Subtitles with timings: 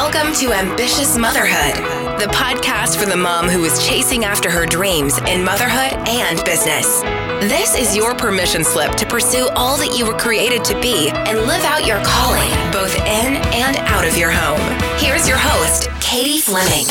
[0.00, 1.74] Welcome to Ambitious Motherhood,
[2.20, 7.00] the podcast for the mom who is chasing after her dreams in motherhood and business.
[7.50, 11.40] This is your permission slip to pursue all that you were created to be and
[11.40, 14.60] live out your calling, both in and out of your home.
[15.00, 16.86] Here's your host, Katie Fleming.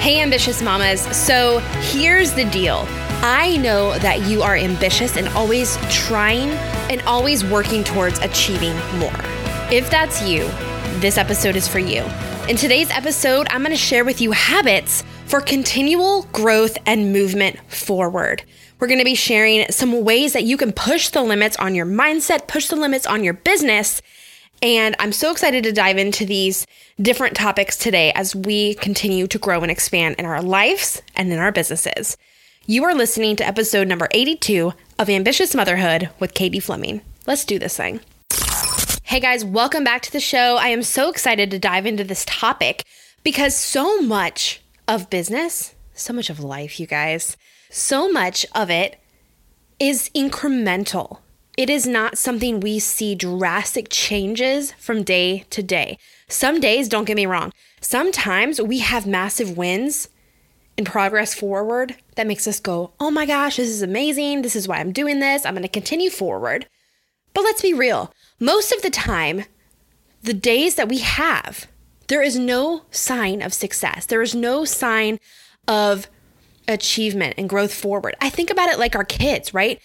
[0.00, 1.02] Hey, ambitious mamas.
[1.14, 1.58] So
[1.92, 2.86] here's the deal.
[3.20, 6.48] I know that you are ambitious and always trying
[6.90, 9.20] and always working towards achieving more.
[9.70, 10.48] If that's you,
[11.00, 12.02] this episode is for you.
[12.48, 17.58] In today's episode, I'm going to share with you habits for continual growth and movement
[17.70, 18.42] forward.
[18.78, 21.84] We're going to be sharing some ways that you can push the limits on your
[21.84, 24.00] mindset, push the limits on your business.
[24.62, 26.66] And I'm so excited to dive into these
[27.00, 31.38] different topics today as we continue to grow and expand in our lives and in
[31.38, 32.16] our businesses.
[32.64, 37.02] You are listening to episode number 82 of Ambitious Motherhood with Katie Fleming.
[37.26, 38.00] Let's do this thing.
[39.08, 40.56] Hey guys, welcome back to the show.
[40.56, 42.82] I am so excited to dive into this topic
[43.22, 47.36] because so much of business, so much of life, you guys,
[47.70, 49.00] so much of it
[49.78, 51.20] is incremental.
[51.56, 55.98] It is not something we see drastic changes from day to day.
[56.28, 60.08] Some days, don't get me wrong, sometimes we have massive wins
[60.76, 64.42] and progress forward that makes us go, oh my gosh, this is amazing.
[64.42, 65.46] This is why I'm doing this.
[65.46, 66.66] I'm going to continue forward.
[67.34, 68.12] But let's be real.
[68.38, 69.44] Most of the time,
[70.22, 71.66] the days that we have,
[72.08, 74.06] there is no sign of success.
[74.06, 75.18] There is no sign
[75.66, 76.08] of
[76.68, 78.14] achievement and growth forward.
[78.20, 79.80] I think about it like our kids, right?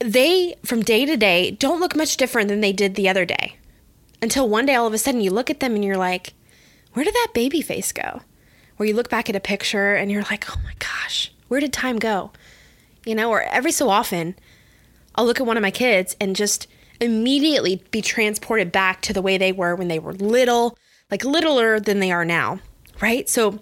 [0.00, 3.56] They, from day to day, don't look much different than they did the other day.
[4.20, 6.34] Until one day, all of a sudden, you look at them and you're like,
[6.92, 8.22] where did that baby face go?
[8.76, 11.72] Where you look back at a picture and you're like, oh my gosh, where did
[11.72, 12.32] time go?
[13.04, 14.36] You know, or every so often,
[15.14, 16.66] I'll look at one of my kids and just
[17.00, 20.76] immediately be transported back to the way they were when they were little,
[21.10, 22.60] like littler than they are now,
[23.00, 23.28] right?
[23.28, 23.60] So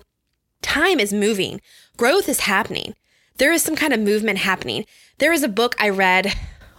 [0.63, 1.61] time is moving,
[1.97, 2.95] growth is happening.
[3.39, 4.87] There is some kind of movement happening.
[5.19, 6.35] There is a book I read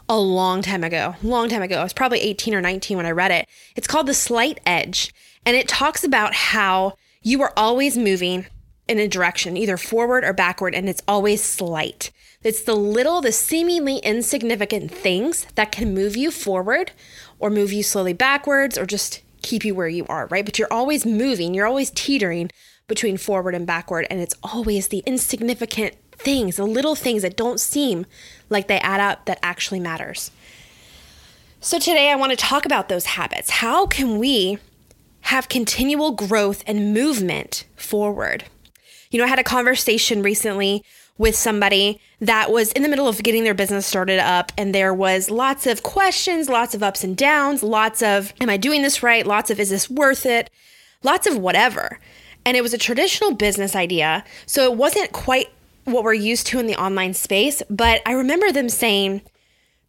[0.09, 1.79] a long time ago, long time ago.
[1.79, 3.47] I was probably 18 or 19 when I read it.
[3.75, 5.13] It's called The Slight Edge,
[5.45, 8.47] and it talks about how you are always moving
[8.87, 12.11] in a direction, either forward or backward, and it's always slight.
[12.43, 16.91] It's the little, the seemingly insignificant things that can move you forward
[17.39, 20.45] or move you slowly backwards or just keep you where you are, right?
[20.45, 22.51] But you're always moving, you're always teetering
[22.87, 27.59] between forward and backward, and it's always the insignificant things, the little things that don't
[27.59, 28.05] seem
[28.49, 30.31] like they add up that actually matters.
[31.59, 33.49] So today I want to talk about those habits.
[33.49, 34.57] How can we
[35.21, 38.45] have continual growth and movement forward?
[39.09, 40.83] You know, I had a conversation recently
[41.17, 44.93] with somebody that was in the middle of getting their business started up and there
[44.93, 49.01] was lots of questions, lots of ups and downs, lots of am I doing this
[49.01, 49.25] right?
[49.25, 50.49] Lots of is this worth it?
[51.03, 51.99] Lots of whatever.
[52.45, 55.47] And it was a traditional business idea, so it wasn't quite
[55.83, 59.21] what we're used to in the online space, but I remember them saying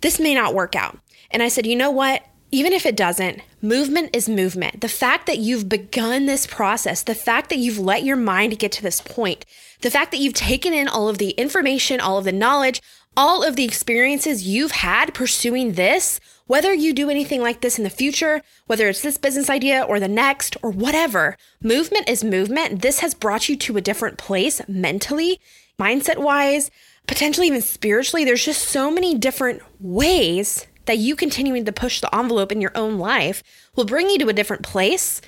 [0.00, 0.98] this may not work out.
[1.30, 2.22] And I said, "You know what?
[2.50, 4.80] Even if it doesn't, movement is movement.
[4.80, 8.72] The fact that you've begun this process, the fact that you've let your mind get
[8.72, 9.44] to this point,
[9.82, 12.80] the fact that you've taken in all of the information, all of the knowledge,
[13.16, 17.84] all of the experiences you've had pursuing this, whether you do anything like this in
[17.84, 22.80] the future, whether it's this business idea or the next or whatever, movement is movement.
[22.80, 25.40] This has brought you to a different place mentally,
[25.78, 26.70] mindset wise,
[27.06, 28.24] potentially even spiritually.
[28.24, 32.72] There's just so many different ways that you continuing to push the envelope in your
[32.74, 33.42] own life
[33.76, 35.20] will bring you to a different place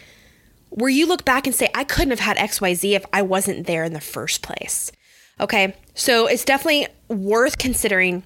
[0.70, 3.84] where you look back and say, I couldn't have had XYZ if I wasn't there
[3.84, 4.90] in the first place.
[5.38, 5.76] Okay.
[5.94, 8.24] So it's definitely worth considering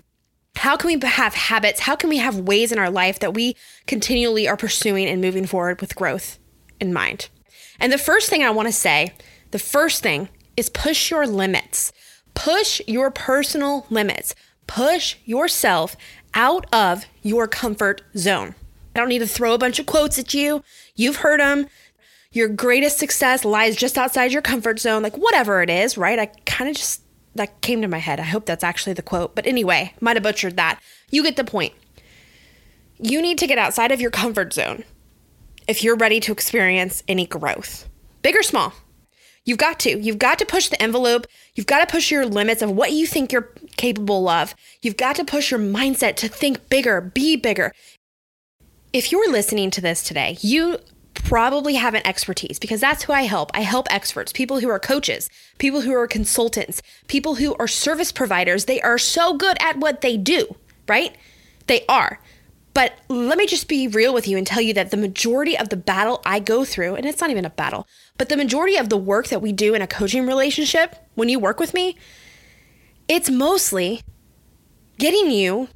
[0.56, 1.80] how can we have habits?
[1.80, 3.56] How can we have ways in our life that we
[3.88, 6.38] continually are pursuing and moving forward with growth
[6.78, 7.28] in mind?
[7.80, 9.12] And the first thing I want to say,
[9.50, 11.92] the first thing is push your limits.
[12.34, 14.36] Push your personal limits.
[14.66, 15.96] Push yourself
[16.34, 18.54] out of your comfort zone.
[18.94, 20.62] I don't need to throw a bunch of quotes at you.
[20.94, 21.66] You've heard them.
[22.32, 26.18] Your greatest success lies just outside your comfort zone, like whatever it is, right?
[26.18, 27.02] I kind of just,
[27.36, 28.18] that came to my head.
[28.18, 29.34] I hope that's actually the quote.
[29.34, 30.80] But anyway, might have butchered that.
[31.10, 31.72] You get the point.
[32.98, 34.84] You need to get outside of your comfort zone
[35.66, 37.88] if you're ready to experience any growth,
[38.22, 38.72] big or small.
[39.44, 39.98] You've got to.
[39.98, 41.26] You've got to push the envelope.
[41.54, 44.54] You've got to push your limits of what you think you're capable of.
[44.82, 47.72] You've got to push your mindset to think bigger, be bigger.
[48.92, 50.78] If you're listening to this today, you
[51.14, 53.50] probably have an expertise because that's who I help.
[53.54, 58.12] I help experts, people who are coaches, people who are consultants, people who are service
[58.12, 58.66] providers.
[58.66, 60.56] They are so good at what they do,
[60.88, 61.16] right?
[61.66, 62.20] They are.
[62.74, 65.68] But let me just be real with you and tell you that the majority of
[65.68, 67.86] the battle I go through, and it's not even a battle,
[68.18, 71.38] but the majority of the work that we do in a coaching relationship, when you
[71.38, 71.96] work with me,
[73.08, 74.02] it's mostly
[74.98, 75.68] getting you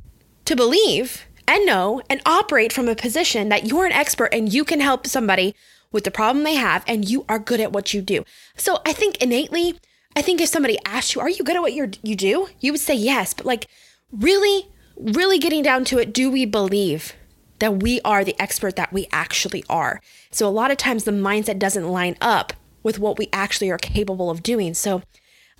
[0.45, 4.65] to believe and know and operate from a position that you're an expert and you
[4.65, 5.55] can help somebody
[5.91, 8.25] with the problem they have and you are good at what you do.
[8.57, 9.79] So I think innately,
[10.15, 12.73] I think if somebody asked you, "Are you good at what you you do?" you
[12.73, 13.67] would say yes, but like
[14.13, 17.15] really really getting down to it, do we believe
[17.61, 20.01] that we are the expert that we actually are?
[20.31, 22.53] So a lot of times the mindset doesn't line up
[22.83, 24.75] with what we actually are capable of doing.
[24.75, 25.03] So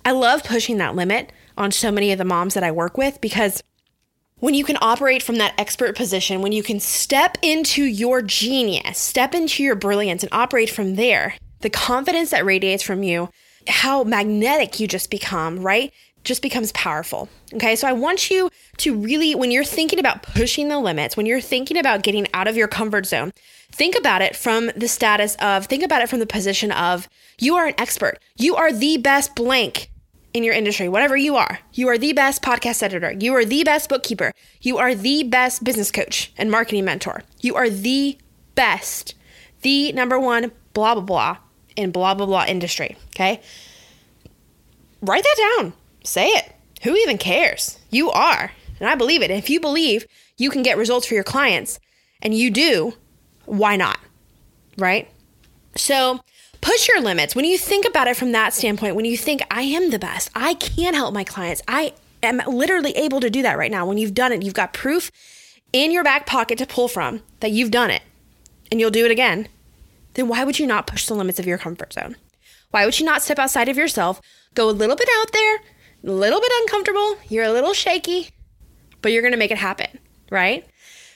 [0.03, 3.21] I love pushing that limit on so many of the moms that I work with
[3.21, 3.61] because
[4.39, 8.97] when you can operate from that expert position, when you can step into your genius,
[8.97, 13.29] step into your brilliance and operate from there, the confidence that radiates from you,
[13.67, 15.93] how magnetic you just become, right?
[16.23, 17.27] Just becomes powerful.
[17.53, 17.75] Okay.
[17.75, 21.41] So I want you to really, when you're thinking about pushing the limits, when you're
[21.41, 23.31] thinking about getting out of your comfort zone,
[23.71, 27.09] think about it from the status of, think about it from the position of,
[27.39, 28.19] you are an expert.
[28.37, 29.89] You are the best blank
[30.33, 31.59] in your industry, whatever you are.
[31.73, 33.11] You are the best podcast editor.
[33.11, 34.33] You are the best bookkeeper.
[34.61, 37.23] You are the best business coach and marketing mentor.
[37.41, 38.17] You are the
[38.55, 39.15] best,
[39.61, 41.37] the number one, blah, blah, blah,
[41.75, 42.97] in blah, blah, blah industry.
[43.15, 43.41] Okay.
[45.01, 45.73] Write that down.
[46.03, 46.53] Say it.
[46.83, 47.79] Who even cares?
[47.89, 48.51] You are.
[48.79, 49.31] And I believe it.
[49.31, 50.05] If you believe
[50.37, 51.79] you can get results for your clients
[52.21, 52.93] and you do,
[53.45, 53.99] why not?
[54.77, 55.09] Right?
[55.75, 56.19] So,
[56.69, 57.35] push your limits.
[57.35, 60.29] When you think about it from that standpoint, when you think, I am the best,
[60.35, 63.87] I can help my clients, I am literally able to do that right now.
[63.87, 65.09] When you've done it, you've got proof
[65.73, 68.03] in your back pocket to pull from that you've done it
[68.69, 69.47] and you'll do it again,
[70.13, 72.15] then why would you not push the limits of your comfort zone?
[72.69, 74.21] Why would you not step outside of yourself,
[74.53, 75.55] go a little bit out there,
[76.03, 78.29] a little bit uncomfortable, you're a little shaky,
[79.01, 79.97] but you're gonna make it happen,
[80.29, 80.67] right?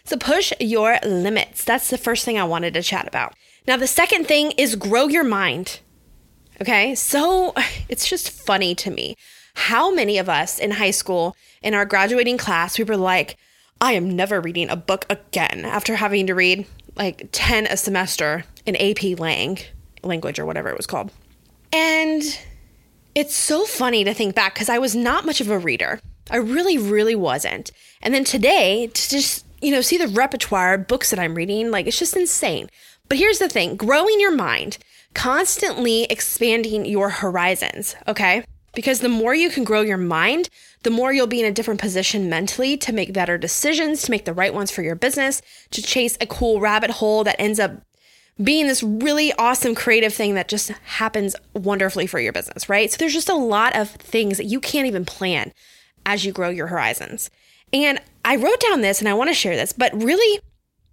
[0.03, 1.63] So push your limits.
[1.63, 3.35] That's the first thing I wanted to chat about.
[3.65, 5.79] Now, the second thing is grow your mind.
[6.61, 7.53] Okay, so
[7.89, 9.15] it's just funny to me
[9.55, 13.37] how many of us in high school in our graduating class we were like,
[13.79, 16.65] I am never reading a book again after having to read
[16.95, 19.59] like 10 a semester in AP Lang
[20.03, 21.11] language or whatever it was called.
[21.71, 22.23] And
[23.15, 25.99] it's so funny to think back because I was not much of a reader.
[26.31, 27.71] I really, really wasn't.
[28.01, 31.71] And then today, to just, you know, see the repertoire of books that I'm reading,
[31.71, 32.69] like it's just insane.
[33.09, 34.77] But here's the thing growing your mind,
[35.13, 38.43] constantly expanding your horizons, okay?
[38.73, 40.49] Because the more you can grow your mind,
[40.81, 44.25] the more you'll be in a different position mentally to make better decisions, to make
[44.25, 45.41] the right ones for your business,
[45.71, 47.83] to chase a cool rabbit hole that ends up
[48.41, 52.91] being this really awesome creative thing that just happens wonderfully for your business, right?
[52.91, 55.53] So there's just a lot of things that you can't even plan
[56.05, 57.29] as you grow your horizons.
[57.71, 60.39] And I wrote down this and I want to share this, but really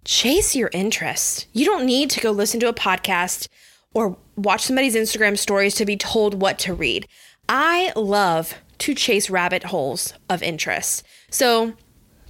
[0.05, 1.47] chase your interest.
[1.53, 3.47] You don't need to go listen to a podcast
[3.93, 7.07] or watch somebody's Instagram stories to be told what to read.
[7.49, 11.05] I love to chase rabbit holes of interest.
[11.29, 11.73] So,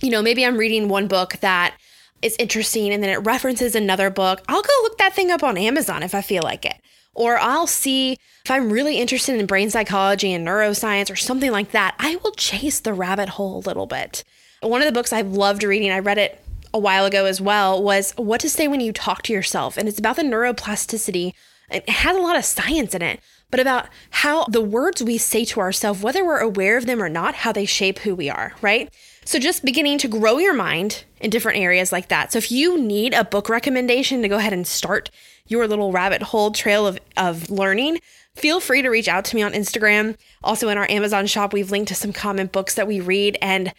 [0.02, 1.76] you know, maybe I'm reading one book that
[2.22, 4.44] is interesting and then it references another book.
[4.48, 6.76] I'll go look that thing up on Amazon if I feel like it.
[7.14, 8.14] Or I'll see
[8.46, 12.32] if I'm really interested in brain psychology and neuroscience or something like that, I will
[12.32, 14.24] chase the rabbit hole a little bit.
[14.62, 16.42] One of the books I've loved reading, I read it
[16.74, 19.78] a while ago as well was What to Say When You Talk to Yourself.
[19.78, 21.34] And it's about the neuroplasticity.
[21.70, 23.20] It has a lot of science in it,
[23.50, 27.10] but about how the words we say to ourselves, whether we're aware of them or
[27.10, 28.94] not, how they shape who we are, right?
[29.24, 32.32] So just beginning to grow your mind in different areas like that.
[32.32, 35.12] So if you need a book recommendation to go ahead and start
[35.48, 38.00] your little rabbit hole trail of, of learning,
[38.36, 40.18] feel free to reach out to me on Instagram.
[40.44, 43.74] Also in our Amazon shop, we've linked to some common books that we read and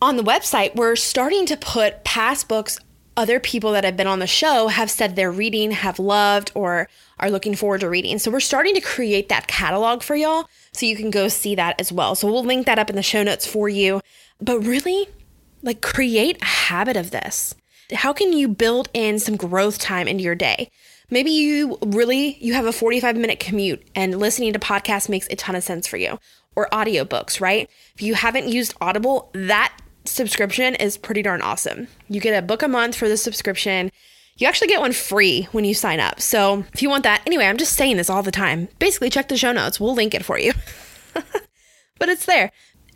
[0.00, 2.78] on the website, we're starting to put past books
[3.16, 6.88] other people that have been on the show have said they're reading, have loved, or
[7.18, 8.16] are looking forward to reading.
[8.20, 11.80] So we're starting to create that catalog for y'all so you can go see that
[11.80, 12.14] as well.
[12.14, 14.00] So we'll link that up in the show notes for you.
[14.40, 15.08] But really,
[15.62, 17.56] like create a habit of this.
[17.92, 20.70] How can you build in some growth time into your day?
[21.10, 25.34] Maybe you really you have a 45 minute commute and listening to podcasts makes a
[25.34, 26.20] ton of sense for you
[26.54, 27.68] or audiobooks, right?
[27.96, 29.72] If you haven't used Audible, that
[30.18, 31.86] subscription is pretty darn awesome.
[32.08, 33.90] You get a book a month for the subscription.
[34.36, 36.20] You actually get one free when you sign up.
[36.20, 38.68] So if you want that, anyway, I'm just saying this all the time.
[38.80, 39.78] Basically, check the show notes.
[39.78, 40.52] We'll link it for you.
[41.98, 42.50] but it's there.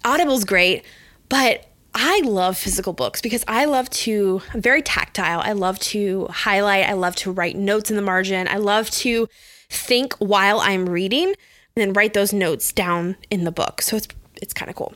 [0.04, 0.84] Audible's great,
[1.28, 5.40] but I love physical books because I love to, I'm very tactile.
[5.40, 6.88] I love to highlight.
[6.88, 8.48] I love to write notes in the margin.
[8.48, 9.28] I love to
[9.70, 11.36] think while I'm reading and
[11.76, 13.80] then write those notes down in the book.
[13.82, 14.08] So it's
[14.40, 14.92] it's kind of cool.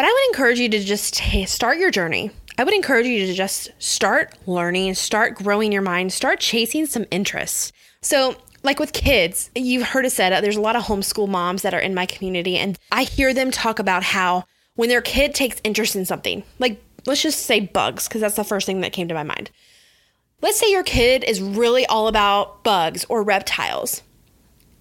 [0.00, 3.34] But I would encourage you to just start your journey I would encourage you to
[3.34, 7.70] just start learning, start growing your mind, start chasing some interests.
[8.00, 11.60] So, like with kids, you've heard it said, uh, there's a lot of homeschool moms
[11.60, 15.34] that are in my community, and I hear them talk about how when their kid
[15.34, 18.94] takes interest in something, like let's just say bugs, because that's the first thing that
[18.94, 19.50] came to my mind.
[20.40, 24.02] Let's say your kid is really all about bugs or reptiles.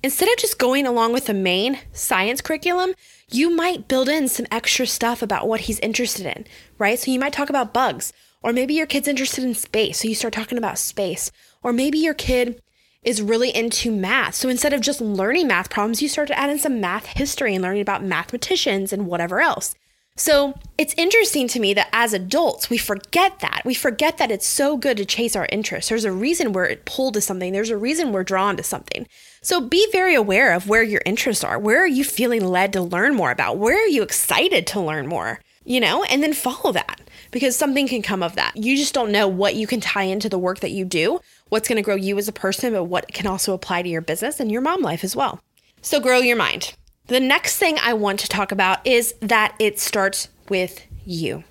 [0.01, 2.93] Instead of just going along with the main science curriculum,
[3.31, 6.45] you might build in some extra stuff about what he's interested in,
[6.77, 6.97] right?
[6.97, 10.15] So you might talk about bugs, or maybe your kid's interested in space, so you
[10.15, 11.31] start talking about space.
[11.61, 12.61] Or maybe your kid
[13.03, 14.35] is really into math.
[14.35, 17.53] So instead of just learning math problems, you start to add in some math history
[17.53, 19.75] and learning about mathematicians and whatever else.
[20.15, 23.61] So it's interesting to me that as adults, we forget that.
[23.63, 25.87] We forget that it's so good to chase our interests.
[25.87, 29.07] There's a reason we're pulled to something, there's a reason we're drawn to something.
[29.41, 31.57] So be very aware of where your interests are.
[31.57, 33.57] Where are you feeling led to learn more about?
[33.57, 35.39] Where are you excited to learn more?
[35.63, 38.55] You know, and then follow that because something can come of that.
[38.55, 41.19] You just don't know what you can tie into the work that you do,
[41.49, 44.01] what's going to grow you as a person, but what can also apply to your
[44.01, 45.41] business and your mom life as well.
[45.81, 46.73] So grow your mind.
[47.07, 51.43] The next thing I want to talk about is that it starts with you.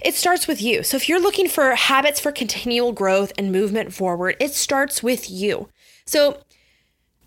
[0.00, 0.82] It starts with you.
[0.82, 5.28] So if you're looking for habits for continual growth and movement forward, it starts with
[5.28, 5.68] you.
[6.06, 6.42] So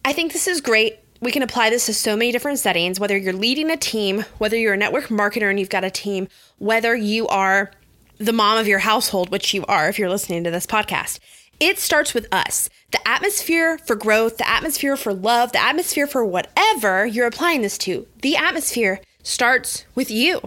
[0.04, 1.00] I think this is great.
[1.22, 4.58] We can apply this to so many different settings, whether you're leading a team, whether
[4.58, 6.28] you're a network marketer and you've got a team,
[6.58, 7.72] whether you are
[8.18, 11.20] the mom of your household, which you are if you're listening to this podcast.
[11.60, 12.70] It starts with us.
[12.92, 17.78] The atmosphere for growth, the atmosphere for love, the atmosphere for whatever you're applying this
[17.80, 20.42] to, the atmosphere starts with you.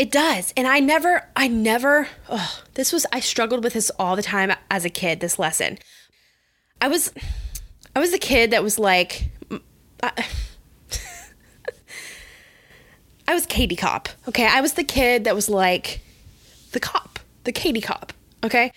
[0.00, 0.52] It does.
[0.56, 4.52] And I never, I never, oh, this was, I struggled with this all the time
[4.68, 5.78] as a kid, this lesson.
[6.80, 7.12] I was,
[7.94, 9.30] I was the kid that was like,
[10.02, 10.12] I,
[13.28, 14.08] I was Katie Cop.
[14.28, 14.46] Okay.
[14.46, 16.00] I was the kid that was like
[16.72, 18.12] the cop, the Katie Cop.
[18.44, 18.72] Okay.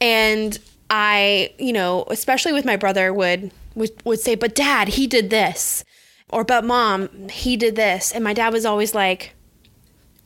[0.00, 0.58] And
[0.90, 5.30] I, you know, especially with my brother would, would, would say, but dad, he did
[5.30, 5.84] this.
[6.28, 8.12] Or, but mom, he did this.
[8.12, 9.34] And my dad was always like,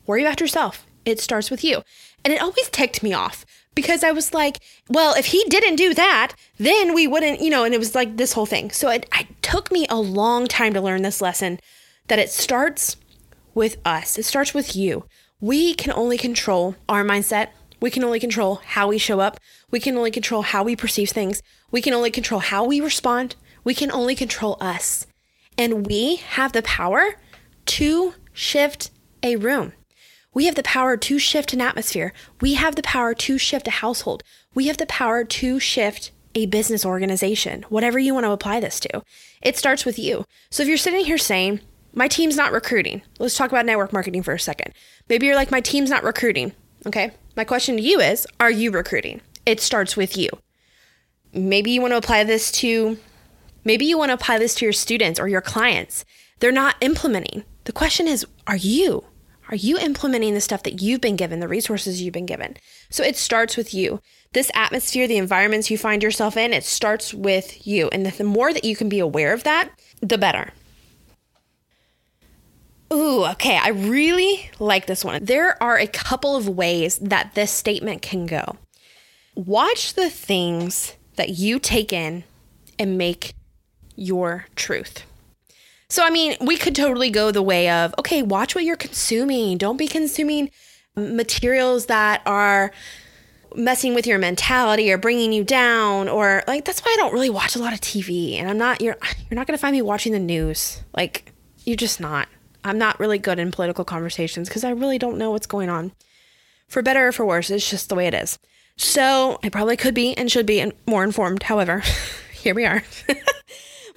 [0.05, 0.85] worry about yourself.
[1.05, 1.83] It starts with you.
[2.23, 3.45] And it always ticked me off
[3.77, 7.63] because I was like, well, if he didn't do that, then we wouldn't, you know,
[7.63, 8.71] and it was like this whole thing.
[8.71, 11.59] So it, it took me a long time to learn this lesson
[12.07, 12.97] that it starts
[13.53, 15.05] with us, it starts with you.
[15.39, 17.49] We can only control our mindset.
[17.79, 19.39] We can only control how we show up.
[19.69, 21.43] We can only control how we perceive things.
[21.69, 23.35] We can only control how we respond.
[23.63, 25.05] We can only control us.
[25.55, 27.17] And we have the power
[27.77, 28.89] to shift
[29.21, 29.73] a room.
[30.37, 32.13] We have the power to shift an atmosphere.
[32.41, 34.21] We have the power to shift a household.
[34.53, 38.79] We have the power to shift a business organization, whatever you want to apply this
[38.81, 39.01] to.
[39.41, 40.25] It starts with you.
[40.51, 44.21] So if you're sitting here saying, my team's not recruiting, let's talk about network marketing
[44.21, 44.75] for a second.
[45.09, 46.51] Maybe you're like, my team's not recruiting.
[46.85, 47.09] Okay.
[47.35, 49.21] My question to you is, are you recruiting?
[49.47, 50.29] It starts with you.
[51.33, 52.99] Maybe you want to apply this to,
[53.63, 56.05] maybe you want to apply this to your students or your clients.
[56.41, 57.43] They're not implementing.
[57.63, 59.03] The question is, are you?
[59.49, 62.57] Are you implementing the stuff that you've been given, the resources you've been given?
[62.89, 64.01] So it starts with you.
[64.33, 67.87] This atmosphere, the environments you find yourself in, it starts with you.
[67.89, 69.69] And the more that you can be aware of that,
[70.01, 70.51] the better.
[72.91, 73.57] Ooh, okay.
[73.57, 75.23] I really like this one.
[75.23, 78.57] There are a couple of ways that this statement can go.
[79.35, 82.23] Watch the things that you take in
[82.77, 83.33] and make
[83.95, 85.03] your truth.
[85.89, 89.57] So, I mean, we could totally go the way of, okay, watch what you're consuming.
[89.57, 90.51] Don't be consuming
[90.95, 92.71] materials that are
[93.55, 97.29] messing with your mentality or bringing you down or like that's why I don't really
[97.29, 99.81] watch a lot of TV and I'm not you're you're not going to find me
[99.81, 100.83] watching the news.
[100.95, 101.31] Like
[101.63, 102.27] you're just not.
[102.63, 105.93] I'm not really good in political conversations because I really don't know what's going on.
[106.67, 108.37] For better or for worse, it's just the way it is.
[108.75, 111.43] So, I probably could be and should be more informed.
[111.43, 111.81] However,
[112.33, 112.83] here we are.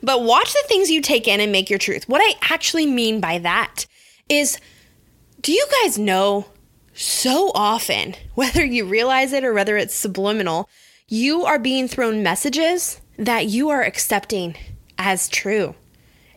[0.02, 2.08] But watch the things you take in and make your truth.
[2.08, 3.86] What I actually mean by that
[4.28, 4.58] is
[5.40, 6.46] do you guys know
[6.94, 10.68] so often, whether you realize it or whether it's subliminal,
[11.08, 14.56] you are being thrown messages that you are accepting
[14.98, 15.74] as true?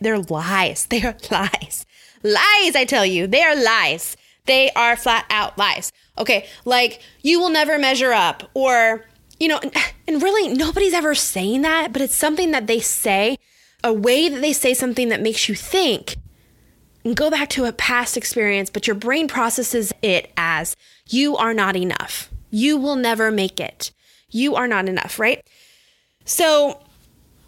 [0.00, 0.86] They're lies.
[0.90, 1.86] They are lies.
[2.22, 3.26] Lies, I tell you.
[3.26, 4.16] They are lies.
[4.46, 5.92] They are flat out lies.
[6.18, 9.04] Okay, like you will never measure up, or,
[9.40, 9.60] you know,
[10.06, 13.38] and really nobody's ever saying that, but it's something that they say
[13.84, 16.16] a way that they say something that makes you think
[17.04, 20.74] and go back to a past experience, but your brain processes it as
[21.08, 22.30] you are not enough.
[22.50, 23.92] You will never make it.
[24.30, 25.46] You are not enough, right?
[26.24, 26.80] So,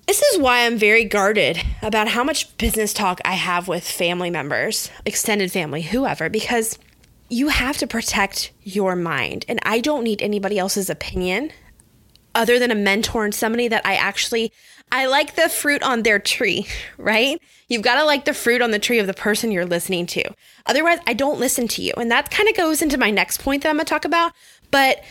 [0.06, 4.30] this is why I'm very guarded about how much business talk I have with family
[4.30, 6.78] members, extended family, whoever, because
[7.28, 9.44] you have to protect your mind.
[9.48, 11.50] And I don't need anybody else's opinion
[12.36, 14.52] other than a mentor and somebody that I actually
[14.92, 16.66] I like the fruit on their tree,
[16.98, 17.40] right?
[17.68, 20.22] You've got to like the fruit on the tree of the person you're listening to.
[20.66, 21.92] Otherwise, I don't listen to you.
[21.96, 24.32] And that kind of goes into my next point that I'm going to talk about,
[24.70, 25.02] but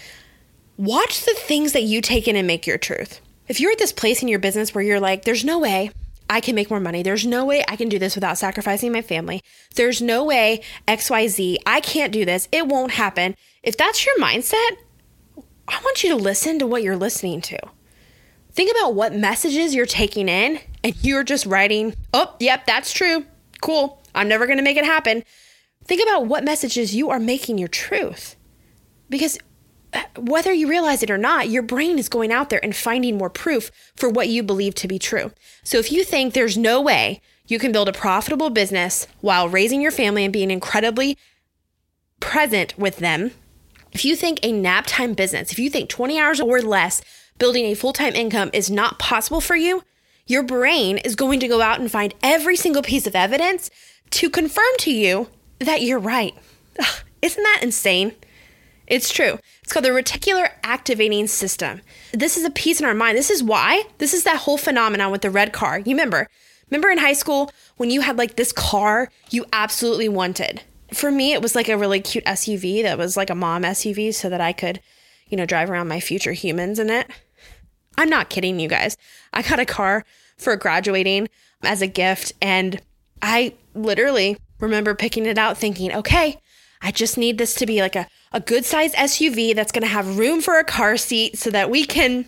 [0.78, 3.20] watch the things that you take in and make your truth.
[3.48, 5.92] If you're at this place in your business where you're like, there's no way
[6.30, 7.04] I can make more money.
[7.04, 9.44] There's no way I can do this without sacrificing my family.
[9.76, 11.58] There's no way XYZ.
[11.66, 12.48] I can't do this.
[12.52, 13.36] It won't happen.
[13.62, 14.78] If that's your mindset,
[15.68, 17.60] I want you to listen to what you're listening to.
[18.52, 23.26] Think about what messages you're taking in and you're just writing, oh, yep, that's true.
[23.62, 24.02] Cool.
[24.14, 25.24] I'm never going to make it happen.
[25.84, 28.36] Think about what messages you are making your truth.
[29.10, 29.38] Because
[29.94, 33.18] uh, whether you realize it or not, your brain is going out there and finding
[33.18, 35.32] more proof for what you believe to be true.
[35.64, 39.82] So if you think there's no way you can build a profitable business while raising
[39.82, 41.18] your family and being incredibly
[42.20, 43.32] present with them,
[43.96, 47.02] if you think a nap time business, if you think 20 hours or less
[47.40, 49.84] building a full time income is not possible for you,
[50.28, 53.72] your brain is going to go out and find every single piece of evidence
[54.10, 56.36] to confirm to you that you're right.
[56.78, 58.14] Ugh, isn't that insane?
[58.86, 59.40] It's true.
[59.64, 61.82] It's called the reticular activating system.
[62.12, 63.18] This is a piece in our mind.
[63.18, 63.84] This is why.
[64.00, 65.80] This is that whole phenomenon with the red car.
[65.80, 66.28] You remember?
[66.70, 70.64] Remember in high school when you had like this car you absolutely wanted?
[70.96, 74.14] For me, it was like a really cute SUV that was like a mom SUV
[74.14, 74.80] so that I could,
[75.28, 77.10] you know, drive around my future humans in it.
[77.98, 78.96] I'm not kidding you guys.
[79.34, 80.06] I got a car
[80.38, 81.28] for graduating
[81.64, 82.82] as a gift and
[83.22, 86.40] I literally remember picking it out thinking, okay,
[86.82, 89.88] I just need this to be like a, a good size SUV that's going to
[89.88, 92.26] have room for a car seat so that we can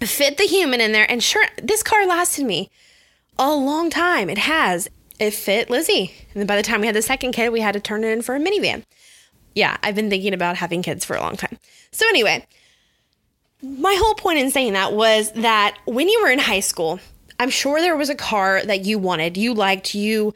[0.00, 1.10] fit the human in there.
[1.10, 2.70] And sure, this car lasted me
[3.38, 4.28] a long time.
[4.28, 4.90] It has.
[5.18, 6.12] It fit Lizzie.
[6.32, 8.08] And then by the time we had the second kid, we had to turn it
[8.08, 8.84] in for a minivan.
[9.54, 11.58] Yeah, I've been thinking about having kids for a long time.
[11.92, 12.44] So, anyway,
[13.62, 16.98] my whole point in saying that was that when you were in high school,
[17.38, 20.34] I'm sure there was a car that you wanted, you liked, you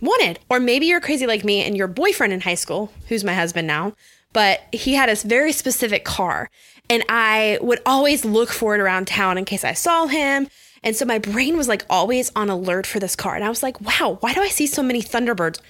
[0.00, 0.38] wanted.
[0.48, 3.66] Or maybe you're crazy like me and your boyfriend in high school, who's my husband
[3.68, 3.94] now,
[4.32, 6.50] but he had a very specific car.
[6.90, 10.48] And I would always look for it around town in case I saw him.
[10.82, 13.34] And so my brain was like always on alert for this car.
[13.34, 15.60] And I was like, wow, why do I see so many Thunderbirds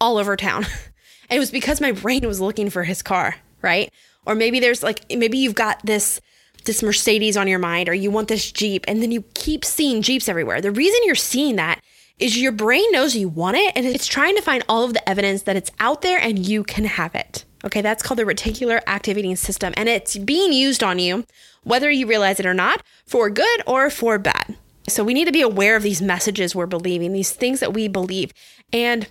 [0.00, 0.64] all over town?
[1.30, 3.92] and it was because my brain was looking for his car, right?
[4.24, 6.20] Or maybe there's like, maybe you've got this
[6.64, 10.02] this Mercedes on your mind or you want this Jeep and then you keep seeing
[10.02, 10.60] Jeeps everywhere.
[10.60, 11.80] The reason you're seeing that
[12.18, 15.08] is your brain knows you want it and it's trying to find all of the
[15.08, 17.44] evidence that it's out there and you can have it.
[17.64, 21.24] Okay, that's called the reticular activating system and it's being used on you,
[21.66, 24.56] whether you realize it or not, for good or for bad.
[24.88, 27.88] So we need to be aware of these messages we're believing, these things that we
[27.88, 28.32] believe.
[28.72, 29.08] And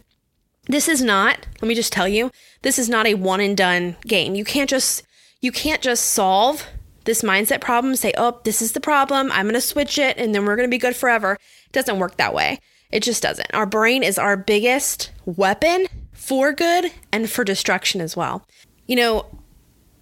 [0.68, 3.98] this is not, let me just tell you, this is not a one and done
[4.08, 4.36] game.
[4.36, 5.04] You can't just
[5.42, 6.66] you can't just solve
[7.04, 9.32] this mindset problem, say, "Oh, this is the problem.
[9.34, 12.00] I'm going to switch it and then we're going to be good forever." It doesn't
[12.00, 12.60] work that way.
[12.90, 13.54] It just doesn't.
[13.54, 18.48] Our brain is our biggest weapon for good and for destruction as well.
[18.88, 19.26] You know,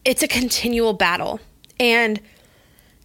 [0.06, 1.40] it's a continual battle.
[1.80, 2.22] And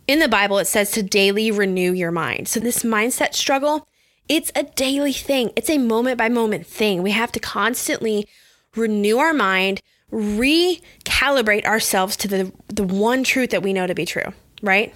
[0.09, 2.49] in the Bible, it says to daily renew your mind.
[2.49, 3.87] So, this mindset struggle,
[4.29, 7.03] it's a daily thing, it's a moment by moment thing.
[7.03, 8.27] We have to constantly
[8.75, 14.07] renew our mind, recalibrate ourselves to the, the one truth that we know to be
[14.07, 14.94] true, right?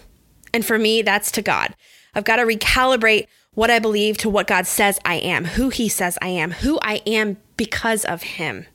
[0.54, 1.74] And for me, that's to God.
[2.14, 5.88] I've got to recalibrate what I believe to what God says I am, who He
[5.88, 8.66] says I am, who I am because of Him,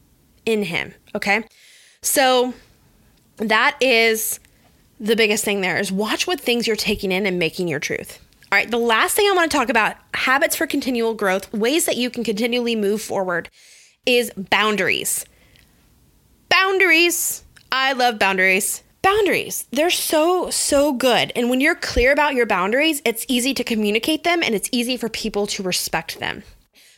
[0.46, 0.94] in Him.
[1.16, 1.46] Okay.
[2.02, 2.54] So
[3.38, 4.40] that is
[5.00, 8.20] the biggest thing there is watch what things you're taking in and making your truth.
[8.52, 8.70] All right.
[8.70, 12.10] The last thing I want to talk about habits for continual growth, ways that you
[12.10, 13.50] can continually move forward
[14.06, 15.26] is boundaries.
[16.50, 17.44] Boundaries.
[17.72, 19.66] I love boundaries boundaries.
[19.72, 21.32] They're so, so good.
[21.34, 24.98] And when you're clear about your boundaries, it's easy to communicate them and it's easy
[24.98, 26.44] for people to respect them.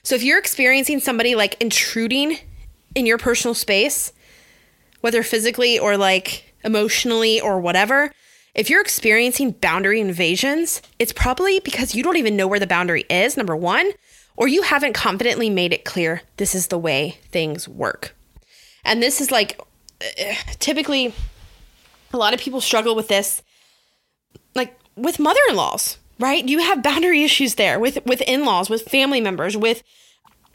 [0.02, 2.40] So if you're experiencing somebody like intruding
[2.96, 4.12] in your personal space,
[5.02, 8.12] whether physically or like emotionally or whatever,
[8.56, 13.06] if you're experiencing boundary invasions, it's probably because you don't even know where the boundary
[13.10, 13.92] is, number one,
[14.36, 18.16] or you haven't confidently made it clear this is the way things work.
[18.84, 19.60] And this is like
[20.02, 21.14] uh, typically
[22.14, 23.44] a lot of people struggle with this
[24.56, 26.48] like with mother-in-laws right?
[26.48, 29.82] You have boundary issues there with with in-laws with family members with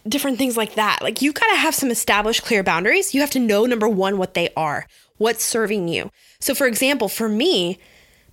[0.07, 1.01] different things like that.
[1.03, 3.15] Like you got to have some established clear boundaries.
[3.15, 4.87] You have to know number 1 what they are
[5.19, 7.79] what's serving you so for example for me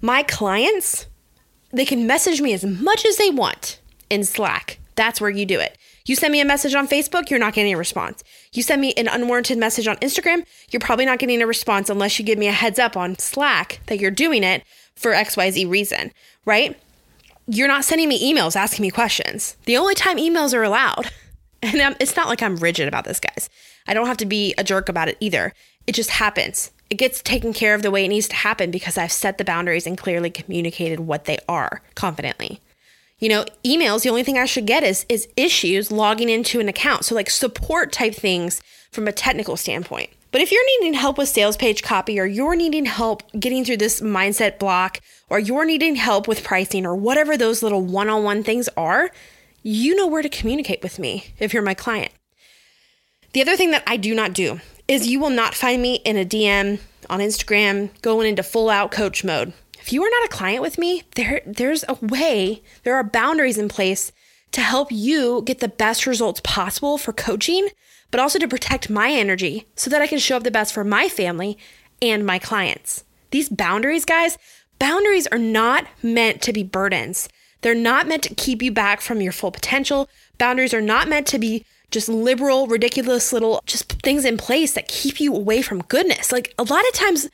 [0.02, 1.08] my clients
[1.72, 5.60] they can message me as much as they want in slack that's where you do
[5.60, 8.24] it You send me a message on Facebook, you're not getting a response.
[8.54, 12.18] You send me an unwarranted message on Instagram, you're probably not getting a response unless
[12.18, 14.64] you give me a heads up on Slack that you're doing it
[14.96, 16.12] for XYZ reason,
[16.46, 16.78] right?
[17.48, 19.58] You're not sending me emails asking me questions.
[19.66, 21.12] The only time emails are allowed,
[21.62, 23.50] and I'm, it's not like I'm rigid about this, guys.
[23.88, 25.54] I don't have to be a jerk about it either.
[25.88, 26.72] It just happens.
[26.90, 29.46] It gets taken care of the way it needs to happen because I've set the
[29.46, 32.60] boundaries and clearly communicated what they are confidently.
[33.20, 36.68] You know, emails, the only thing I should get is is issues logging into an
[36.68, 37.06] account.
[37.06, 40.10] So like support type things from a technical standpoint.
[40.32, 43.78] But if you're needing help with sales page copy or you're needing help getting through
[43.78, 48.70] this mindset block or you're needing help with pricing or whatever those little one-on-one things
[48.78, 49.12] are,
[49.62, 52.12] you know where to communicate with me if you're my client.
[53.34, 54.62] The other thing that I do not do
[54.92, 58.92] is you will not find me in a DM on Instagram going into full out
[58.92, 62.96] coach mode if you are not a client with me, there there's a way, there
[62.96, 64.12] are boundaries in place
[64.52, 67.70] to help you get the best results possible for coaching,
[68.12, 70.84] but also to protect my energy so that I can show up the best for
[70.84, 71.58] my family
[72.02, 73.04] and my clients.
[73.32, 74.38] These boundaries, guys,
[74.78, 77.28] boundaries are not meant to be burdens.
[77.62, 80.10] They're not meant to keep you back from your full potential.
[80.38, 84.88] Boundaries are not meant to be just liberal, ridiculous little just things in place that
[84.88, 86.32] keep you away from goodness.
[86.32, 87.30] Like a lot of times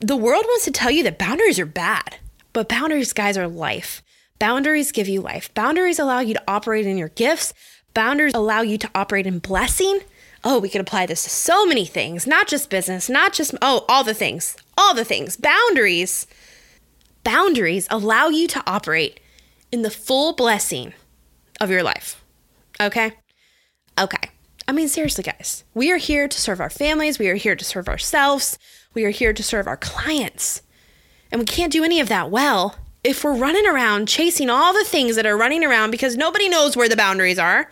[0.00, 2.16] the world wants to tell you that boundaries are bad,
[2.52, 4.02] but boundaries, guys, are life.
[4.38, 5.52] Boundaries give you life.
[5.54, 7.54] Boundaries allow you to operate in your gifts.
[7.94, 10.00] Boundaries allow you to operate in blessing.
[10.44, 13.86] Oh, we could apply this to so many things, not just business, not just, oh,
[13.88, 15.36] all the things, all the things.
[15.36, 16.26] Boundaries.
[17.24, 19.18] Boundaries allow you to operate
[19.72, 20.92] in the full blessing
[21.60, 22.22] of your life.
[22.80, 23.12] Okay?
[23.98, 24.30] Okay.
[24.68, 27.18] I mean, seriously, guys, we are here to serve our families.
[27.18, 28.58] We are here to serve ourselves.
[28.94, 30.62] We are here to serve our clients.
[31.30, 34.84] And we can't do any of that well if we're running around chasing all the
[34.84, 37.70] things that are running around because nobody knows where the boundaries are.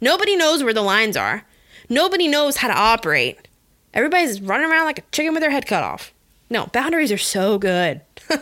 [0.00, 1.44] Nobody knows where the lines are.
[1.88, 3.48] Nobody knows how to operate.
[3.94, 6.12] Everybody's running around like a chicken with their head cut off.
[6.50, 8.02] No, boundaries are so good.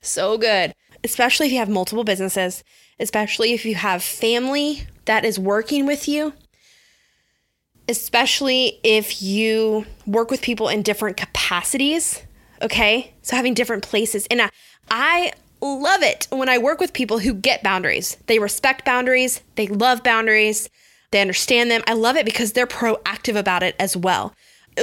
[0.00, 0.72] so good.
[1.02, 2.62] Especially if you have multiple businesses,
[3.00, 6.32] especially if you have family that is working with you
[7.88, 12.22] especially if you work with people in different capacities.
[12.62, 13.12] Okay.
[13.22, 14.26] So having different places.
[14.30, 14.50] And
[14.90, 18.16] I love it when I work with people who get boundaries.
[18.26, 20.68] They respect boundaries, they love boundaries,
[21.10, 21.82] they understand them.
[21.86, 24.34] I love it because they're proactive about it as well.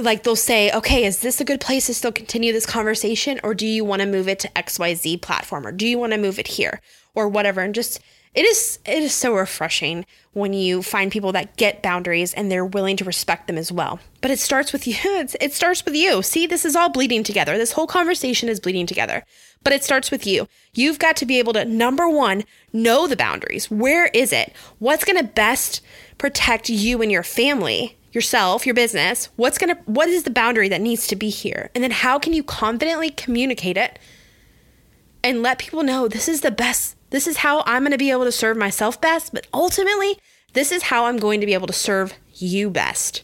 [0.01, 3.39] Like they'll say, okay, is this a good place to still continue this conversation?
[3.43, 5.67] Or do you want to move it to XYZ platform?
[5.67, 6.81] Or do you want to move it here?
[7.13, 7.61] Or whatever.
[7.61, 7.99] And just
[8.33, 12.65] it is it is so refreshing when you find people that get boundaries and they're
[12.65, 13.99] willing to respect them as well.
[14.21, 14.95] But it starts with you.
[15.23, 16.23] It's, it starts with you.
[16.23, 17.57] See, this is all bleeding together.
[17.57, 19.23] This whole conversation is bleeding together.
[19.63, 20.47] But it starts with you.
[20.73, 22.43] You've got to be able to number 1,
[22.73, 23.69] know the boundaries.
[23.69, 24.51] Where is it?
[24.79, 25.81] What's going to best
[26.17, 27.97] protect you and your family?
[28.11, 31.71] yourself, your business, what's going to what is the boundary that needs to be here?
[31.73, 33.97] And then how can you confidently communicate it
[35.23, 38.09] and let people know this is the best this is how I'm going to be
[38.09, 40.17] able to serve myself best, but ultimately,
[40.53, 43.21] this is how I'm going to be able to serve you best.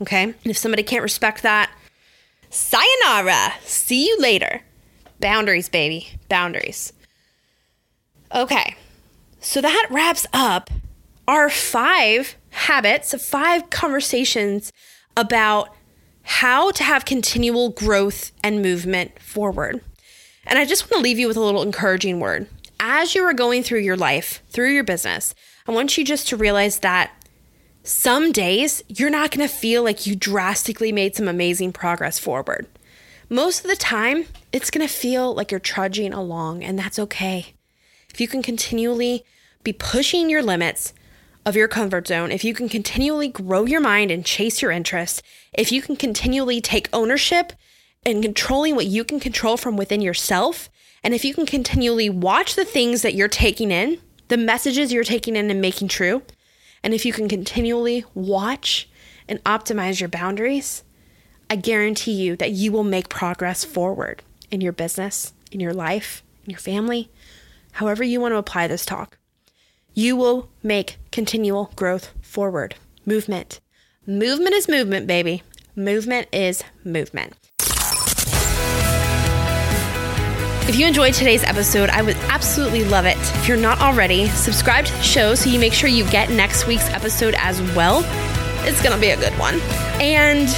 [0.00, 0.22] Okay?
[0.22, 1.68] And if somebody can't respect that,
[2.50, 3.54] sayonara.
[3.64, 4.62] See you later.
[5.18, 6.20] Boundaries, baby.
[6.28, 6.92] Boundaries.
[8.32, 8.76] Okay.
[9.40, 10.70] So that wraps up
[11.26, 14.72] our five habits, five conversations
[15.16, 15.74] about
[16.22, 19.80] how to have continual growth and movement forward.
[20.46, 22.46] And I just want to leave you with a little encouraging word
[22.84, 25.36] as you are going through your life, through your business,
[25.68, 27.12] I want you just to realize that
[27.84, 32.66] some days you're not going to feel like you drastically made some amazing progress forward.
[33.30, 37.54] Most of the time, it's going to feel like you're trudging along, and that's okay.
[38.12, 39.24] If you can continually
[39.62, 40.92] be pushing your limits
[41.46, 45.22] of your comfort zone, if you can continually grow your mind and chase your interests,
[45.52, 47.52] if you can continually take ownership
[48.04, 50.68] and controlling what you can control from within yourself,
[51.04, 55.04] and if you can continually watch the things that you're taking in, the messages you're
[55.04, 56.22] taking in and making true,
[56.82, 58.88] and if you can continually watch
[59.28, 60.84] and optimize your boundaries,
[61.50, 66.22] I guarantee you that you will make progress forward in your business, in your life,
[66.44, 67.10] in your family,
[67.72, 69.18] however you want to apply this talk.
[69.94, 72.76] You will make continual growth forward.
[73.04, 73.60] Movement.
[74.06, 75.42] Movement is movement, baby.
[75.76, 77.34] Movement is movement.
[80.68, 83.18] If you enjoyed today's episode, I would absolutely love it.
[83.18, 86.68] If you're not already, subscribe to the show so you make sure you get next
[86.68, 88.04] week's episode as well.
[88.64, 89.60] It's going to be a good one.
[90.00, 90.48] And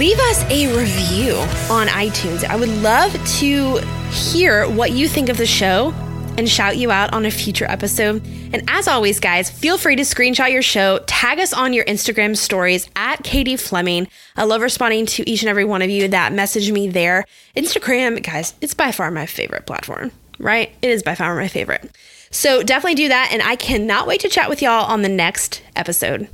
[0.00, 1.34] leave us a review
[1.70, 2.44] on iTunes.
[2.44, 3.76] I would love to
[4.10, 5.92] hear what you think of the show
[6.38, 8.24] and shout you out on a future episode.
[8.52, 12.36] And as always, guys, feel free to screenshot your show, tag us on your Instagram
[12.36, 14.08] stories at Katie Fleming.
[14.36, 17.24] I love responding to each and every one of you that message me there.
[17.56, 20.72] Instagram, guys, it's by far my favorite platform, right?
[20.82, 21.90] It is by far my favorite.
[22.30, 23.30] So definitely do that.
[23.32, 26.28] And I cannot wait to chat with y'all on the next episode.